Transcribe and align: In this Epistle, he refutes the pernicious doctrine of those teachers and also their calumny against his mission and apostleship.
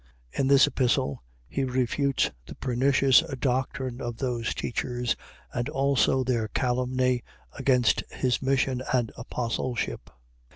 In 0.31 0.47
this 0.47 0.65
Epistle, 0.65 1.21
he 1.47 1.63
refutes 1.63 2.31
the 2.47 2.55
pernicious 2.55 3.19
doctrine 3.37 4.01
of 4.01 4.17
those 4.17 4.55
teachers 4.55 5.15
and 5.53 5.69
also 5.69 6.23
their 6.23 6.47
calumny 6.47 7.21
against 7.51 8.01
his 8.09 8.41
mission 8.41 8.81
and 8.93 9.11
apostleship. 9.15 10.09